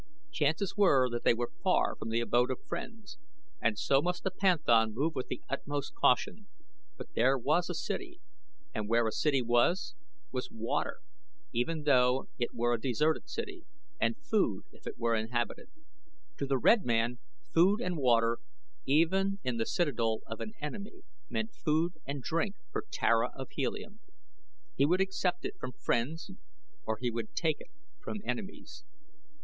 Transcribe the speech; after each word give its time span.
Chances 0.31 0.75
were 0.75 1.11
that 1.11 1.23
they 1.23 1.35
were 1.35 1.51
far 1.63 1.95
from 1.95 2.09
the 2.09 2.21
abode 2.21 2.49
of 2.49 2.65
friends 2.65 3.19
and 3.61 3.77
so 3.77 4.01
must 4.01 4.23
the 4.23 4.31
panthan 4.31 4.95
move 4.95 5.13
with 5.13 5.27
the 5.27 5.43
utmost 5.47 5.93
caution; 5.93 6.47
but 6.97 7.13
there 7.13 7.37
was 7.37 7.69
a 7.69 7.75
city 7.75 8.19
and 8.73 8.89
where 8.89 9.05
a 9.07 9.11
city 9.11 9.43
was, 9.43 9.93
was 10.31 10.49
water, 10.49 11.01
even 11.53 11.83
though 11.83 12.27
it 12.39 12.51
were 12.51 12.73
a 12.73 12.81
deserted 12.81 13.29
city, 13.29 13.63
and 13.99 14.17
food 14.17 14.63
if 14.71 14.87
it 14.87 14.97
were 14.97 15.13
inhabited. 15.13 15.69
To 16.37 16.47
the 16.47 16.57
red 16.57 16.83
man 16.83 17.19
food 17.53 17.79
and 17.79 17.95
water, 17.95 18.39
even 18.87 19.37
in 19.43 19.57
the 19.57 19.67
citadel 19.67 20.21
of 20.25 20.41
an 20.41 20.53
enemy, 20.59 21.03
meant 21.29 21.53
food 21.53 21.93
and 22.07 22.23
drink 22.23 22.55
for 22.71 22.85
Tara 22.89 23.29
of 23.35 23.51
Helium. 23.51 23.99
He 24.75 24.83
would 24.87 24.99
accept 24.99 25.45
it 25.45 25.59
from 25.59 25.73
friends 25.73 26.31
or 26.87 26.97
he 26.97 27.11
would 27.11 27.35
take 27.35 27.61
it 27.61 27.69
from 27.99 28.17
enemies. 28.25 28.83